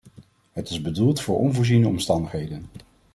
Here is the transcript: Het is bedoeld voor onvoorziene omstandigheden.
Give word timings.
Het 0.51 0.69
is 0.69 0.81
bedoeld 0.81 1.21
voor 1.21 1.37
onvoorziene 1.39 1.87
omstandigheden. 1.87 2.65